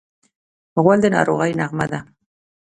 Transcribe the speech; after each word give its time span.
غول 0.83 0.99
د 1.01 1.05
ناروغۍ 1.15 1.51
نغمه 1.59 1.85
ده. 1.91 1.99